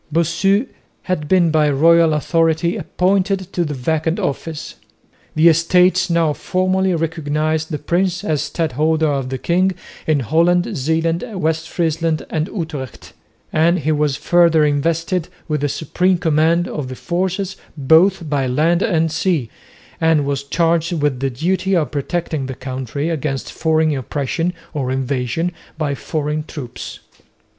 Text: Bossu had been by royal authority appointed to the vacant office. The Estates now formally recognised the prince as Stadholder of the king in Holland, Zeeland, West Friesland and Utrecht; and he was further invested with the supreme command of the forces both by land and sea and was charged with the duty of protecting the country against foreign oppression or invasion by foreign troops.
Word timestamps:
Bossu 0.11 0.65
had 1.03 1.27
been 1.27 1.51
by 1.51 1.69
royal 1.69 2.15
authority 2.15 2.75
appointed 2.75 3.53
to 3.53 3.63
the 3.63 3.75
vacant 3.75 4.17
office. 4.19 4.73
The 5.35 5.47
Estates 5.47 6.09
now 6.09 6.33
formally 6.33 6.95
recognised 6.95 7.69
the 7.69 7.77
prince 7.77 8.23
as 8.23 8.41
Stadholder 8.41 9.05
of 9.09 9.29
the 9.29 9.37
king 9.37 9.73
in 10.07 10.21
Holland, 10.21 10.75
Zeeland, 10.75 11.23
West 11.39 11.69
Friesland 11.69 12.25
and 12.31 12.47
Utrecht; 12.47 13.13
and 13.53 13.77
he 13.77 13.91
was 13.91 14.15
further 14.15 14.65
invested 14.65 15.27
with 15.47 15.61
the 15.61 15.69
supreme 15.69 16.17
command 16.17 16.67
of 16.67 16.87
the 16.87 16.95
forces 16.95 17.55
both 17.77 18.27
by 18.27 18.47
land 18.47 18.81
and 18.81 19.11
sea 19.11 19.51
and 20.01 20.25
was 20.25 20.41
charged 20.43 20.93
with 20.93 21.19
the 21.19 21.29
duty 21.29 21.75
of 21.75 21.91
protecting 21.91 22.47
the 22.47 22.55
country 22.55 23.09
against 23.09 23.53
foreign 23.53 23.95
oppression 23.95 24.53
or 24.73 24.89
invasion 24.89 25.51
by 25.77 25.93
foreign 25.93 26.43
troops. 26.43 27.01